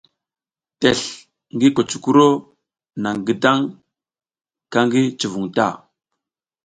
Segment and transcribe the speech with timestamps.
[0.79, 1.09] Tesl
[1.53, 2.27] ngi kucukuro
[3.01, 3.63] naƞ gidang
[4.71, 5.67] ka ki cuvun ta.